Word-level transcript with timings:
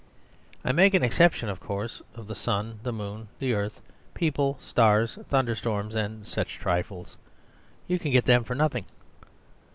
I 0.65 0.71
make 0.71 0.95
an 0.95 1.03
exception, 1.03 1.47
of 1.47 1.59
course, 1.59 2.01
of 2.15 2.25
the 2.25 2.33
sun, 2.33 2.79
the 2.81 2.91
moon, 2.91 3.27
the 3.37 3.53
earth, 3.53 3.81
people, 4.15 4.57
stars, 4.59 5.19
thunderstorms, 5.29 5.93
and 5.93 6.25
such 6.25 6.55
trifles. 6.57 7.17
You 7.85 7.99
can 7.99 8.09
get 8.11 8.25
them 8.25 8.43
for 8.43 8.55
nothing. 8.55 8.85